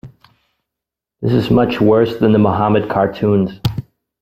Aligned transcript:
This 1.21 1.31
is 1.31 1.51
much 1.51 1.79
worse 1.79 2.17
than 2.17 2.31
the 2.33 2.39
Muhammad 2.39 2.89
cartoons. 2.89 3.59